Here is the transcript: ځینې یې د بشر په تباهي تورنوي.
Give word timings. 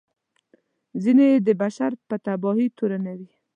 ځینې 1.03 1.25
یې 1.31 1.37
د 1.47 1.49
بشر 1.61 1.91
په 2.07 2.15
تباهي 2.25 2.67
تورنوي. 2.77 3.29